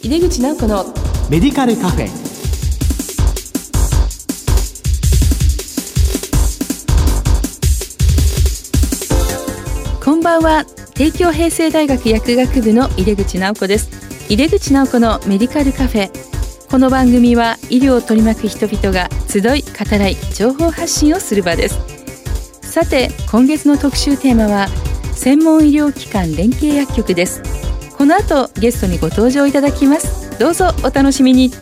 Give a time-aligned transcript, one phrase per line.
[0.00, 0.84] 井出口直子の
[1.28, 2.08] メディカルカフェ。
[10.04, 10.64] こんばんは。
[10.94, 13.90] 帝京平成大学薬学部の井出口直子です。
[14.28, 16.10] 井出口直子のメディカルカフェ。
[16.70, 21.76] この番組は医療を取り巻く人々が集い語らい情報発信をする場です。
[22.62, 24.68] さて今月の特集テーマは
[25.16, 27.42] 専門医療機関連携薬局です。
[27.42, 27.57] こ
[28.08, 30.36] の後ゲストにご登場いただきます。
[30.38, 31.52] どうぞお楽しみに。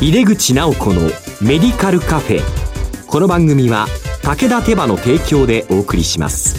[0.00, 1.02] 井出口直子の
[1.40, 2.40] メディカルカフェ。
[3.06, 3.86] この番組は
[4.22, 6.56] 武田手羽の提供でお送りします。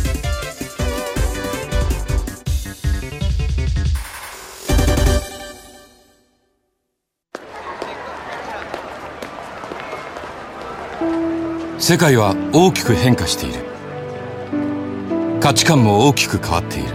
[11.78, 13.60] 世界は大きく変化している。
[15.42, 16.95] 価値観も大きく変わっている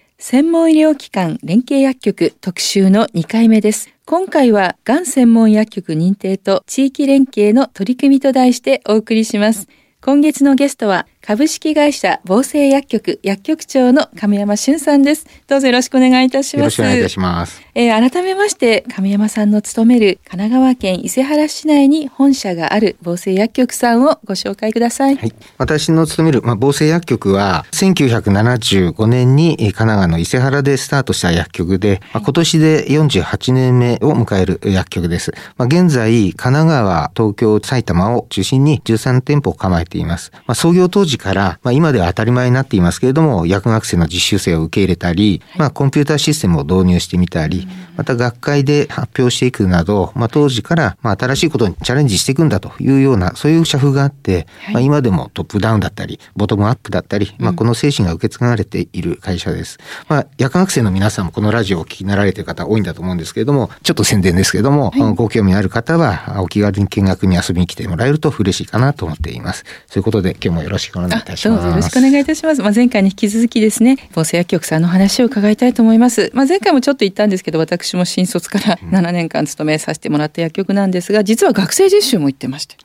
[0.23, 3.89] 専門医療機関連携薬局特集の2回目です。
[4.05, 9.67] 今回はがん専門薬局認定と地域連携の取り組みと題してお送りします。
[9.99, 15.27] 今月のゲストは株式会社防生薬局薬局長の亀山俊さんです。
[15.47, 16.61] どうぞよろしくお願いいたします。
[16.61, 17.61] よろしくお願いいたします。
[17.75, 25.15] えー、改めまして亀山さんの勤める神奈川県伊勢原市内に本社がある防生薬局さんをご紹介ください。
[25.15, 35.31] はい、私の勤める、まあ、防生薬局は1975年に神奈川の伊勢原でスタートした薬局で、まあ、今年で48年目を迎える薬局です。
[35.55, 40.31] まあ、現在神奈川、東京、埼玉を中心に13店舗を構えています。
[40.47, 47.67] まあ、創業当時時から、まあ、今では当たり前になっていますけれども、薬学生の実習生を受け入れたり、まあ、コンピューターシステムを導入してみたり、
[47.97, 59.77] また学会で発表していくなど、まあ、当時から、まあ、新しいことにチャレンジしていくんだというような、そういう社風があって、まあ、今でもトップダウンだったり、ボトムアップだったり、まあ、この精神が受け継がれている会社です。
[60.07, 69.65] まあ、薬学生の皆さんもこのラジオをお聞きになられている方多いんだと思うんですけれども、ちょっと宣伝ですけれども、はい、ご興味ある方は、お気軽に見学に遊びに来てもらえると嬉しいかなと思っています。
[69.87, 71.61] そういうことで、今日もよろしくお願いいたします。
[71.61, 72.61] どうぞよろしくお願いいたします。
[72.61, 76.31] まあ、前回に引き続きですね、防災薬局さんの話を伺いたいと思います。
[76.33, 82.75] まあ、前回もちょっと言ったんですけど、私も新卒から7年間勤めさせてもらった薬局なんですが、実は学生実習も行ってまして、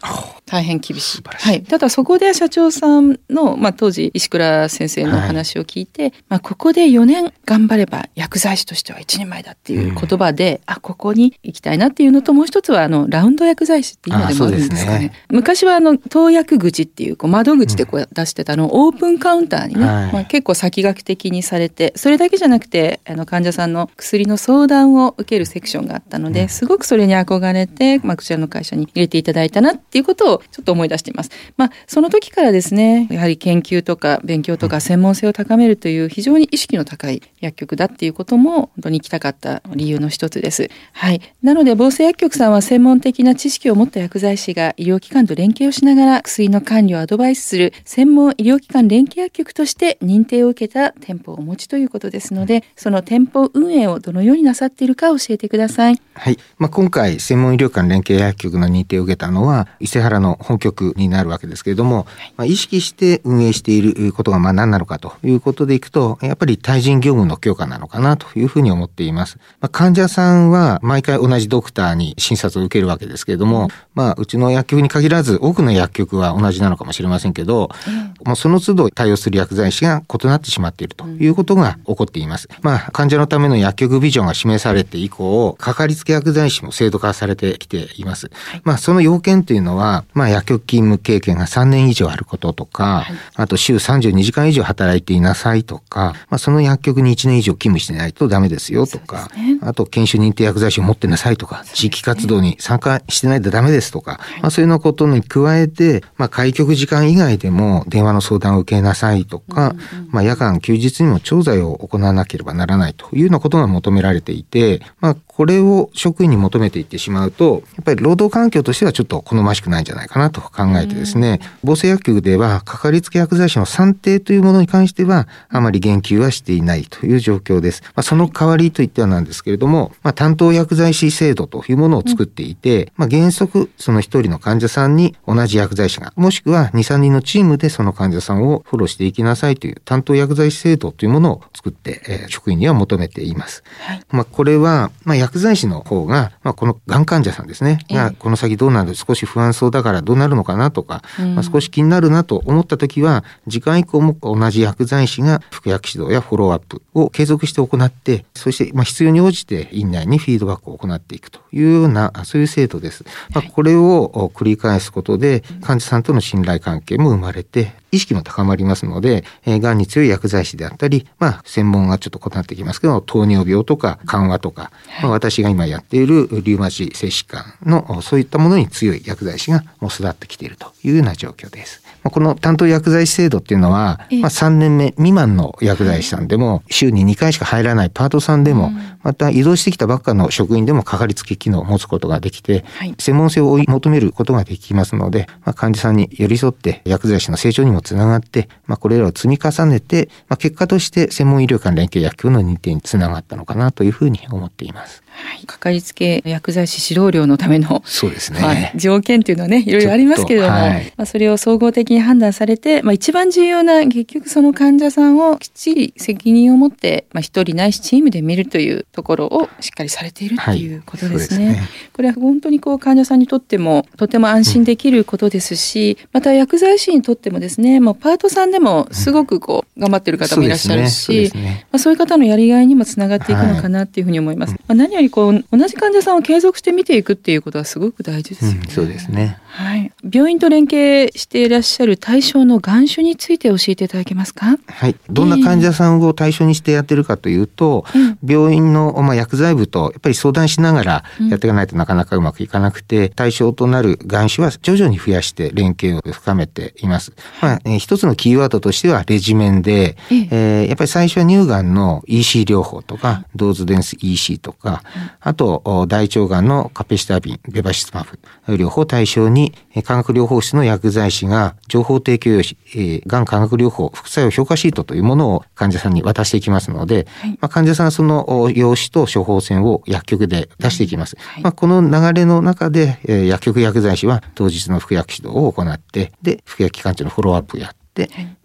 [0.47, 1.23] 大変厳しい。
[1.25, 1.63] はい。
[1.63, 14.99] ただそこで社長さんの、まあ、当時石倉先生の話を聞いて、はい、まあ、ここで4年頑張れば薬剤師としては一人前だっていう言葉で、うん、あ、ここに行きたいなっていうのと、もう一つは、あの、ラウンド薬剤師って今でもあるんですかね。
[14.99, 31.31] ね昔は、あの、投薬口っていう、こう、窓口でこう出してたのをオープンカウンターにね、はい、まあ、結構先駆け的にされて、それだけじゃなくて、あの、患者さんの薬の相談を受けるセクションがあったので、すごくそれに憧れて、まあ、こちらの会社に入れていただいたなっていうことをちょっと思い出しています。
[31.57, 40.71] まあ、その時からですね、やはり研究とか勉強とか専門性を高めるという非常に意識の高い薬局だっていうことも本当に行きたかった理由の一つです。
[40.93, 41.21] はい。
[41.43, 56.03] なので、防生薬局さんは専門的な知識を持った薬剤師が医療機関と連携をしながら薬の管理をアドバイスする専門医療機関連携薬局として認定を受けた店舗をお持ちということですので、その店舗運営をどのようになさっているか教えてください。
[56.13, 56.39] はい。
[56.59, 69.39] まあ、今回、専門医療間連携薬局の認定を受けたのは、伊勢原の本局になるわけですけれども、はい、まあ、意識して運営していることがまあ何なのかということでいくと、やっぱり対人業務の強化なのかなというふうに思っています。
[69.61, 77.86] まあ、患者さんは毎回同じドクターに診察を受けるわけですけれども、うん、まあ、うちの薬局に限らず、多くの薬局は同じなのかもしれませんけど、うん、
[78.25, 82.49] もうその都度対応する薬剤師が異なってしまっているということが起こっています。
[82.63, 88.31] まあ、患者のための薬局ビジョンが示されて以降、かかりつけ薬剤師も制度化されてきています。
[88.33, 109.75] はい、まあ、その要件というのは、まあ、薬局勤務経験が3年以上あることとか、はい、あと週32時間以上働いていなさいとか、まあ、その薬局に1年以上勤務してないとダメですよとか、ね、あと研修認定薬剤師を持ってなさいとか、地域活動に参加してないとダメですとか、はい、まあ、そういうのことに加えて、まあ、開局時間以外でも、も電話の相談を受けなさいとか、
[110.09, 127.83] まあ、夜間休日にも調剤を行わなければならないというようなことが求められていて、まあ、これを職員に求めていってしまうと、やっぱり労働環境としてはちょっと好ましくないんじゃないかなと考えてですね、防生薬局ではかかりつけ薬剤師の算定というものに関しては、あまり言及はしていないという状況です。
[127.83, 143.63] まあ、その代わりといってはなんですけれども、まあ、担当薬剤師制度というものを作っていて、まあ、原則、その一人の患者さんに同じ薬剤師が、もしくは2、3人のチームでその患者さんをフォローしていきなさいという担当薬剤師制度というものを作って、えー、職員には求めています。
[143.81, 151.03] はい、まあ、これは、まあ、薬剤師の方が、まあ、このがん患者さんですね、がこの先どうなる少し不安そうだからどうなるのかなとか、
[151.35, 163.05] まあ、少し気になるなと思った時は時間以降も同じ薬剤師が服薬指導やフォローアップを継続して行ってそしてまあ必要に応じて院内にフィードバックを行っていくというようなそういう制度です。
[163.31, 174.71] まあ、これを繰り返すことで患者さんとの信頼関係も生まれて意識も高まりますので、えー、がんに強い薬剤師であったり、まあ、専門がちょっと異なってきますけど、糖尿病とか緩和とか、
[175.03, 181.86] まあ、私が今やっているリウマチ性疾患のそういったものに強い薬剤師がもう育ってきているというような状況です。
[182.11, 188.73] この担当薬剤師制度っていうのは、まあ、3年目未満の薬剤師さんでも、週に2回しか入らないパートさんでも、
[189.03, 192.65] また移動してきたばっかの職員でもかかりつけ機能を持つことができて、
[192.99, 205.03] 専門性を追い求めることができますので、まあ、患者さんに寄り添って薬剤師の成長にもつながって、まあ、これらを積み重ねて、まあ、結果として専門医療間連携薬局の認定につながったのかなというふうに思っています。
[205.17, 221.47] はい、かかりつけ薬剤師指導料のためのそうですね、まあ、条件というのはねいろいろありますけれども、はい、まあ、それを総合的に判断されて、まあ、一番重要な結局その患者さんをきっちり責任を持って、まあ、一人ないしチームで見るというところをしっかりされているっていうことですね。
[221.47, 221.69] はい、すね。
[221.95, 231.67] これは本当にこう患者さんにとってもとても安心できることですし、うん、また薬剤師にとってもですねもうパートさんでもすごくこう頑張ってる方もいらっしゃるし、そう、ね。
[231.73, 234.53] まあ、そういう方のやりがいにもつながっていくのかなっていうふうに思います。
[234.67, 238.61] まあ、何よりこう同じ患者さんを継続して見ていくっていうことはすごく大事ですよね。
[238.65, 239.39] うん、そうですね。
[239.49, 239.93] はい。
[240.11, 244.59] 病院と連携していらっしゃる対象の眼種について教えていただけますか？
[244.67, 244.97] はい。
[245.09, 257.13] どんな患者さんを対象にしてやってるかというと、えー、病院のまあ薬剤部とやっぱり相談しながらやっていかないとなかなかうまくいかなくて、対象となる眼種は徐々に増やして連携を深めています。
[257.41, 264.83] まあ、えー、一つのキーワードとしてはレジメンで、えー、えー、やっぱり最初は乳がんの EC 療法とか、ドーズデンス EC とか、
[265.21, 268.19] あと大腸がんのカペシタビン、ベバシスマフ。
[268.49, 269.53] 療法対象に
[269.85, 281.17] 化学療法士の薬剤師が情報提供用紙、えー、がん化学療法副作用評価シートというものを患者さんに渡していきますので、はい、まあ、患者さんはその用紙と処方箋を薬局で出していきます。
[281.19, 287.77] はい、まあ、この流れの中で、えー、薬局薬剤師は当日の服薬指導を行って、で、服薬期間中のフォローアップをやって、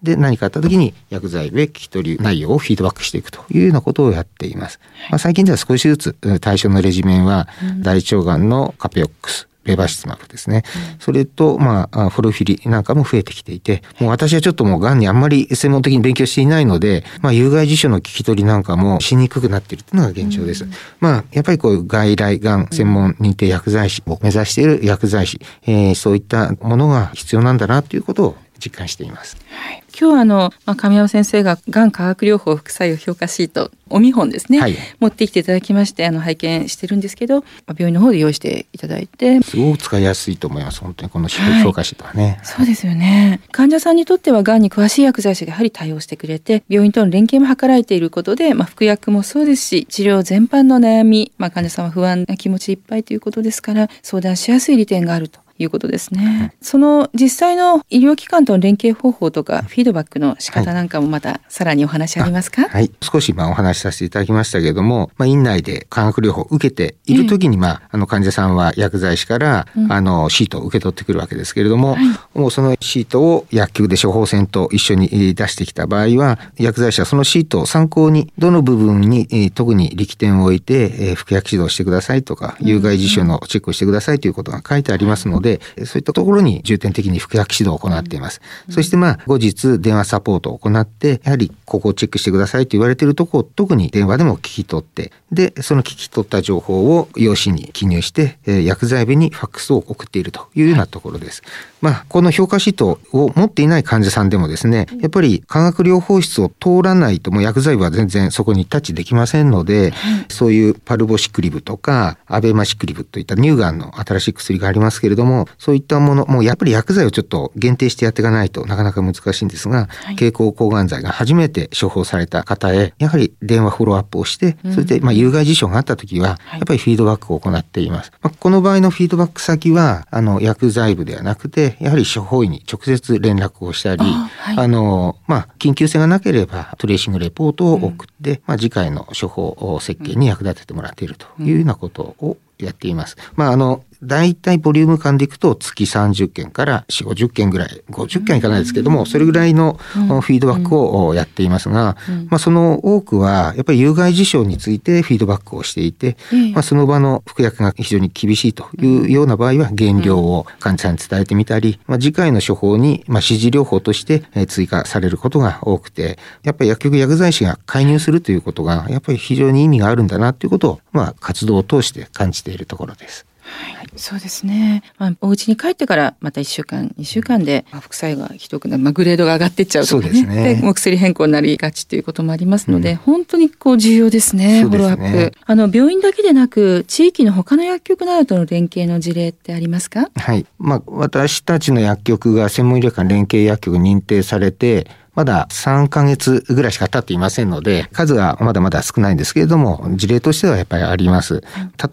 [0.01, 4.79] で何かあった時に薬剤で聞き取り内容をフィードバックしていくというようなことをやっています。
[5.09, 7.47] まあ、最近では少しずつ対象のレジメンは
[7.79, 10.63] 大腸がんのカペオックスレバシスマブですね。
[10.93, 20.63] うん、それと、まあ、フォルフィリなんかも増えてきていて、もう私はちょっともう癌にあんまり専門的に勉強していないので、まあ、有害事象の聞き取りなんかもしにくくなっているというのが現状です。
[20.63, 29.37] うん、まあ、やっぱりこういう外来癌専門認定薬剤師を目指している薬剤師、えー、そういったものが必要なんだなということを実感しています。
[29.49, 39.41] はい、今日はあの、まあ、神山先生ががん化学療法副作用評価シートお見本ですね、はい、持ってきていただきましてあの拝見してるんですけど病院の方で用意していただいて。
[39.41, 40.79] すごく使いやすいと思います。
[40.79, 43.41] 本当にこの評価シートはね、はい、そうですよね。
[43.51, 56.53] 患者さんにとってはがんに詳しい薬剤師がやはり対応してくれて病院との連携も図られていることで、まあ、服薬もそうですし治療全般の悩み、まあ、患者さんは不安な気持ちいっぱいということですから相談しやすい利点があるということですね。
[56.61, 62.67] その実際の医療機関との連携方法とかフィードバックの仕方なんかもまたさらにお話ありますか？
[62.67, 72.05] はい、少しまあお話しさせていただきましたけれども、まあ院内で化学療法を受けている時にまあ、あの患者さんは薬剤師から、あのシートを受け取ってくるわけですけれども、はい、
[72.39, 85.50] もうそのシートを薬局で処方箋と一緒に出してきた場合は、薬剤師はそのシートを参考にどの部分に特に力点を置いて服薬指導してくださいとか、有害事象のチェックをしてくださいということが書いてありますので、
[85.85, 88.41] そういったところに重点的に服薬指導を行っています。
[88.67, 101.41] うん、そしてまあ後日電話サポートを行って、やはりここをチェックしてくださいと言われているところを特に電話でも聞き取って、で、その聞き取った情報を用紙に記入して、えー、薬剤部にファックスを送っているというようなところです。
[101.81, 109.93] まあ、この評価シートを持っていない患者さんでもですね、やっぱり化学療法室を通らないともう薬剤部は全然そこにタッチできませんので、
[110.29, 128.11] そういうパルボシクリブとかアベマシクリブといった乳がんの新しい薬がありますけれども、も、そういったもの、もうやっぱり薬剤をちょっと限定してやっていかないとなかなか難しいんですが、はい、経口抗がん剤が初めて処方された方へ、やはり電話フォローアップをして、それで、まあ、有害事象があった時は、やっぱりフィードバックを行っています。
[128.21, 143.17] まあ、この場合のフィードバック先は、あの、薬剤部ではなくて、やはり処方医に直接連絡をしたり、あはい、あの、まあ、緊急性がなければ、トレーシングレポートを送って、うん、まあ、次回の処方設計に役立ててもらっているというようなことをやっています。
[143.35, 151.97] まあ、あの、大体ボリューム感でいくと月30件から4、50件ぐらい、50件いかないですけども、それぐらいのフィードバックをやっていますが、
[152.29, 156.17] まあその多くはやっぱり有害事象についてフィードバックをしていて、
[156.53, 173.25] まあその場の服薬が非常に厳しいというような場合は減量を患者さんに伝えてみたり、まあ次回の処方にまあ指示療法として追加されることが多くて、やっぱり薬局薬剤師が介入するということがやっぱり非常に意味があるんだなということをまあ活動を通して感じているところです。
[173.43, 174.83] はい、そうですね。
[174.97, 180.09] まあ、お家に帰ってからまた1週間、2週間で副作用がひどくなる、まあ、グレードが上がっていっちゃうとかね。
[180.09, 180.55] そうですね。
[180.55, 185.33] で、もう薬変更になりがちということもありますので、うん、本当にこう重要ですね、フォローアップ。
[185.45, 190.09] あの、病院だけでなく、地域の他の薬局などとの連携の事例ってありますか？
[190.15, 190.45] はい。
[190.57, 201.43] まあ、私たちの薬局が専門医療機関連携薬局認定されて、まだ3ヶ月ぐらいしか経っていませんので、数はまだまだ少ないんですけれども、事例としてはやっぱりあります。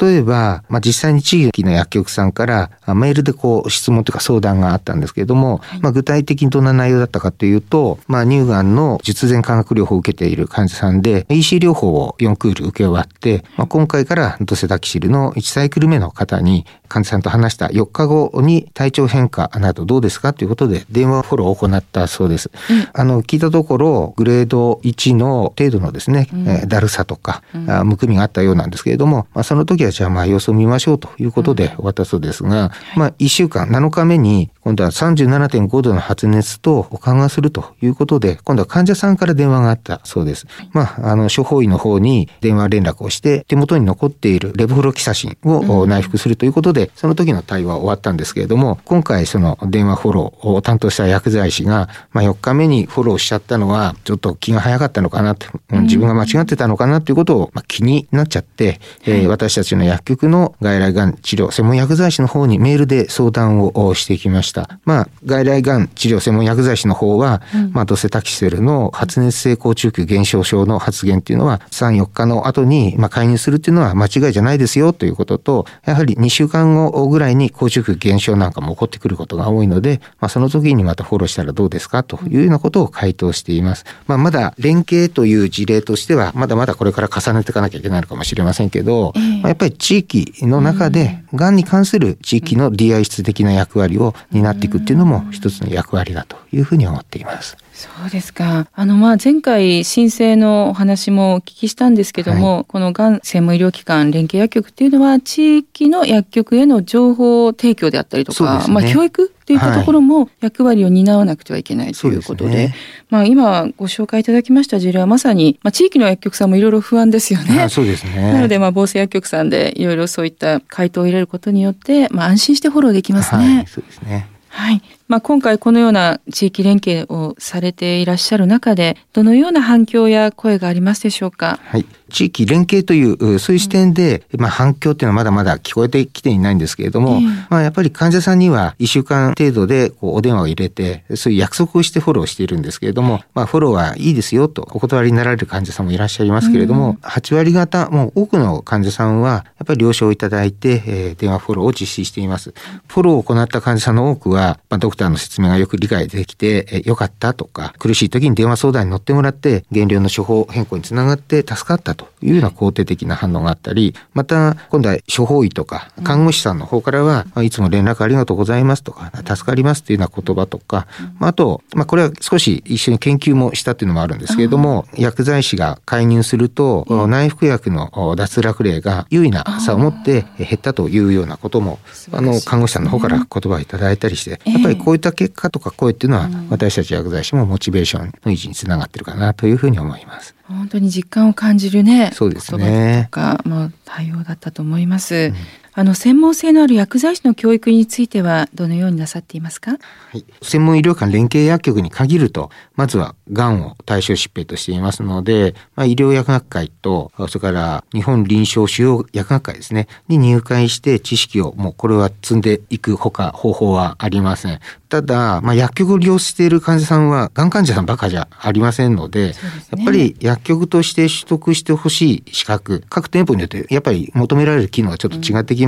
[0.01, 22.51] 例えば、まあ、実際に地域の薬局さんからメールでこう質問というか相談があったんですけれども、まあ、具体的にどんな内容だったかというと、まあ、乳がんの術前化学療法を受けている患者さんで、EC 療法を4クール受け終わって、まあ、今回からドセタキシルの1サイクル目の方に患者さんと話した4日後に体調変化などどうですかということで電話フォローを行ったそうです。
[22.71, 40.47] うんの、聞いたところ、グレード1の程度のですね、うん、えだるさとか、うん、むくみがあったようなんですけれども、まあ、その時はじゃあまあ様子を見ましょうということで終わったそうですが、うん、まあ、1週間、7日目に、今度は37.5度の発熱と緩和するということで、今度は患者さんから電話があったそうです。
[40.73, 64.78] まあ、あの、処方医の方に電話連絡をして、手元に残っているレボフロキサシンを内服するということで、その時の対話は終わったんですけれども、今回その電話フォローを担当した薬剤師が、まあ、4日目にフォローしちゃったのは、ちょっと気が早かったのかなと、自分が間違ってたのかなということを、まあ、気になっちゃって、えー、私たちの薬局の外来がん治療専門薬剤師の方にメールで相談をしてきました。
[64.85, 83.85] まあ、外来がん治療専門薬剤師の方は、うん、まあ、ドセタキセルの発熱性高中級減少症の発現っていうのは、3、4日の後に、まあ、介入するっていうのは間違いじゃないですよということと、やはり2週間後ぐらいに高中級減少なんかも起こってくることが多いので、まあ、その時にまたフォローしたらどうですかというようなことを回答しています。
[84.07, 97.57] まあ、まだ連携という事例としては、まだまだこれから重ねていかなきゃいけないのかもしれませんけど、えー、まあ、やっぱり地域の中で、がんに関する地域の DI 室的な役割を担っていくっていうのも一つの役割だというふうに思っています。
[97.78, 98.66] そうですか。
[98.73, 112.75] あの、まあ、前回申請のお話もお聞きしたんですけども、はい、このがん専門医療機関連携薬局っていうのは、地域の薬局への情報提供であったりとか、ね、まあ、教育っていったところも役割を担わなくてはいけないということで、はいね、
[113.11, 117.68] まあ、今ご紹介いただきました事例はまさに、まあ、地域の薬局さんもいろいろ不安ですよね。
[117.68, 118.32] そうですね。
[118.35, 123.56] なので、まあ、防災薬局さんでいろいろそういった回答を入れることによって、まあ、安心してフォローできますね。
[123.56, 124.26] はい、そうですね。
[124.59, 124.83] はい。
[125.07, 131.61] まあ、今回このような地域連携をされていらっしゃる中で、どのような反響や声がありますでしょうか？
[131.62, 131.87] はい。
[132.11, 152.55] 地域連携という、そういう視点で、まあ、反響っていうのはまだまだ聞こえてきていないんですけれども、まあ、やっぱり患者さんには1週間程度でこうお電話を入れて、そういう約束をしてフォローしているんですけれども、まあ、フォローはいいですよとお断りになられる患者さんもいらっしゃいますけれども、うん、8割方、もう多くの患者さんは、やっぱり了承いただいて、えー、電話フォローを実施しています。
[152.88, 170.87] フォローを行った患者さんの多くは、まあ、ドクターの説明がよく理解できて、えー、よかったとか、苦しい時に電話相談に乗ってもらって、減量の処方変更につながって助かったというような肯定的な反応があったり、また、今度は処方医とか看護師さんの方からは、うん、いつも連絡ありがとうございますとか、助かりますというような言葉とか、
[171.21, 181.78] うん、あと、まあ、これは少し一緒に研究もしたっていうのもあるんですけれども、薬剤師が介入すると、内服薬の脱落例が優位な差を持って減ったというようなことも、
[182.12, 190.38] あの、看護師さんの方から言葉をいただいたりして、やっぱりこういった結果とか声っていうのは、私たち薬剤師もモチベーションの維持につながってるかなというふうに思います。
[190.49, 192.11] 本当に実感を感じるね。
[192.14, 193.09] そうですね。
[193.11, 195.14] とか、まあ、対応だったと思います。
[195.14, 195.35] うん
[195.78, 199.70] あの専門性のある薬剤師の教育についてはどのようになさっていますか？
[199.70, 199.78] は
[200.18, 214.58] い、専門医療間連携薬局に限ると、まずはがんを対象疾病としていますので、まあ、医療薬学会と、それから日本臨床主要薬学会ですね、に入会して知識をもうこれは積んでいくほか方法はありません。
[214.88, 219.35] ただ、まあ、薬局を利用している患者さんは、がん患者さんばかじゃありませんので、でね、
[219.76, 225.68] やっぱり薬局として取得してほしい資格、各店舗によってやっぱり求められる機能がちょっと違ってきます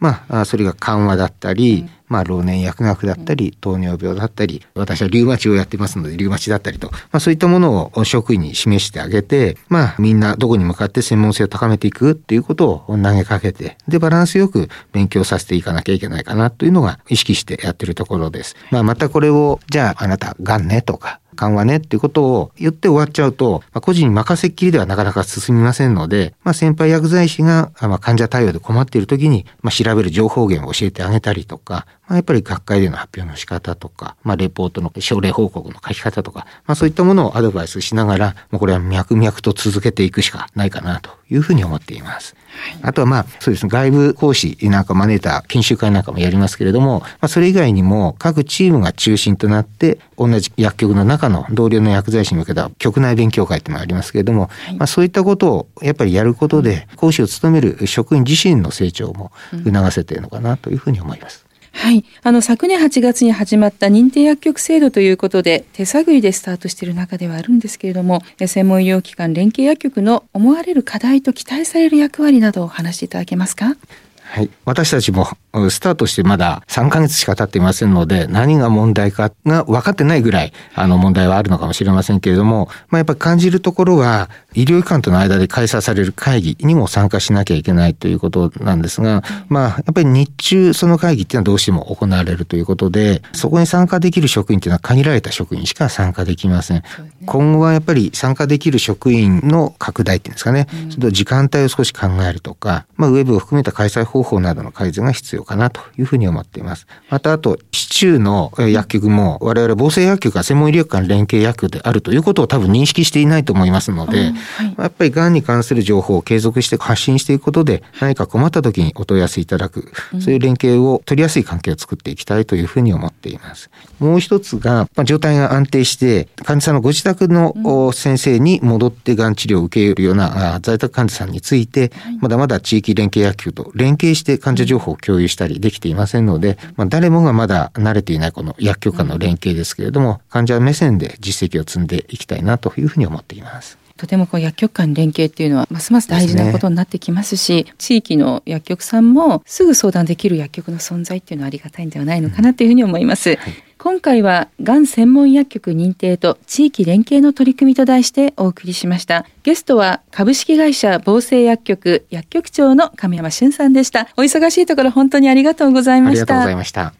[0.00, 18.54] まあ、それが緩和だったり、うんまあ、老年薬学だったり、糖尿病だったり、私はリウマチをやってますので、リウマチだったりと、まあ、そういったものを職員に示してあげて、まあ、みんなどこに向かって専門性を高めていくっていうことを投げかけて、で、バランスよく勉強させていかなきゃいけないかなというのが意識してやってるところです。
[18.70, 42.36] まあ、またこれを、じゃあ、あなた、がんねとか、緩和ねっていうことを言って終わっちゃうと、まあ、個人に任せっきりではなかなか進みませんので、まあ、先輩薬剤師が、まあ、患者対応で困っている時に、まあ、調べる情報源を教えてあげたりとか、まあ、やっぱり学会での発表の仕方とか、まあ、レポートの症例報告の書き方とか、まあ、そういったものをアドバイスしながら、もうこれは脈々と続けていくしかないかなというふうに思っています。
[42.82, 59.32] あとはまあ、そうですね、外部講師なんか招いた研修会なんかもやりますけれども、まあ、それ以外にも各チームが中心となって、同じ薬局の中の同僚の薬剤師に向けた局内勉強会っていうのがありますけれども、はい、まあ、そういったことをやっぱりやることで、講師を務める職員自身の成長も
[59.64, 61.44] 促せているのかなというふうに思います。
[61.76, 62.04] はい。
[62.22, 73.74] あの、昨年8月に始まった認定薬局制度ということで、手探りでスタートしている中ではあるんですけれども、専門医療機関連携薬局の思われる課題と期待される役割などを話していただけますか？
[74.22, 74.50] はい。
[74.64, 75.26] 私たちも
[75.70, 96.74] スタートしてまだ3ヶ月しか経っていませんので、何が問題かが分かってないぐらい、あの問題はあるのかもしれませんけれども、まあ、やっぱり感じるところは、医療機関との間で開催される会議にも参加しなきゃいけないということなんですが、まあ、やっぱり日中その会議っていうのはどうしても行われるということで、そこに参加できる職員っていうのは限られた職員しか参加できません。
[96.74, 96.82] ね、
[97.26, 106.86] 今後はやっぱり参加できる職員の拡大っていうんですかね、うん、それと時間帯を少し考えるとか、まあ、ウェブを含めた開催方法などの改善が必要かなというふうに思っています。
[107.10, 114.24] また、あと、市中の薬局も、我々防災薬局が専門医療機関連携薬局であるということを多分認識していないと思いますので、は
[114.64, 123.70] い、やっぱりがんに関する情報を継続して発信していくことで、何か困った時にお問い合わせいただく、そういう連携を取りやすい関係を作っていきたいというふうに思っています。
[123.98, 143.78] もう一つが、まあ、状態が安定して、患者さんのご自宅の先生に戻ってがん治療を受けるような在宅患者さんについて、まだまだ地域連携薬局と連携して患者情報を共有したりできていませんので、まあ、誰もがまだ慣れていないこの薬局間の連携ですけれども、患者目線で実績を積んでいきたいなというふうに思っています。
[143.96, 153.30] とてもこう薬局間連携っていうのはますます大事なことになってきますし、ね、地域の薬局さんもすぐ相談できる薬局の存在っていうのはありがたいんではないのかなというふうに思います。
[153.30, 159.26] うんはい、今回はがん専門薬局認定と地域連携の取り組みと題してお送りしました。
[159.42, 164.08] ゲストは株式会社防生薬局薬局長の亀山俊さんでした。
[164.16, 166.22] お忙しいところ本当にありがとうございました。
[166.22, 166.94] ありがとうございました。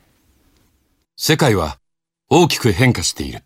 [1.16, 1.78] 世界は
[2.28, 3.40] 大きく変化している。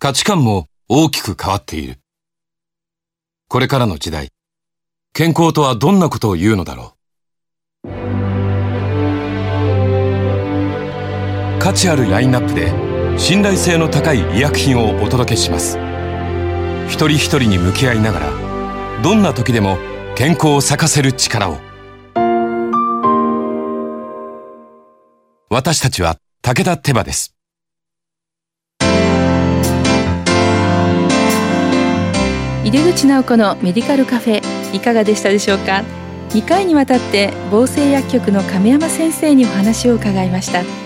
[0.00, 2.00] 価値観も大きく変わっている。
[3.46, 4.32] これからの時代、
[5.12, 6.95] 健康とはどんなことを言うのだろう。
[11.66, 12.72] 価値あるラインナップで
[13.18, 15.76] 信頼性の高い医薬品をお届けします。
[16.86, 19.76] 一人一人に向き合いながら、どんな時でも
[20.14, 21.58] 健康を咲かせる力を。
[25.50, 27.34] 私たちは武田手羽です。
[32.62, 34.40] 井出口直子のメディカルカフェ
[34.72, 35.82] いかがでしたでしょうか
[36.28, 40.85] ？2回にわたって防生薬局の亀山先生にお話を伺いました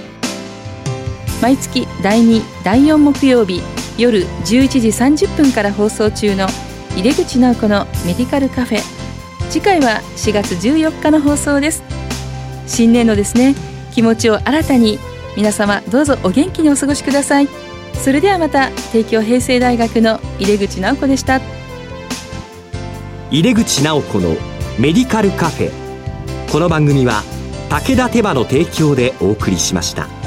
[1.41, 3.63] 毎月第2第4木曜日
[3.97, 6.47] 夜11時30分から放送中の
[6.97, 8.81] 井出口直子のメディカルカフェ。
[9.49, 11.83] 次回は4月14日の放送です。
[12.67, 13.55] 新年のですね
[13.93, 14.99] 気持ちを新たに
[15.37, 17.49] 皆様どうぞお元気にお過ごしください。
[17.95, 21.41] それではまた帝京平成大学の井出口直子でした。
[23.31, 24.37] 入れ口直子の
[24.79, 25.71] メディカルカフェ。
[26.51, 27.23] この番組は
[27.71, 30.20] 武田手羽の提供でお送りしました。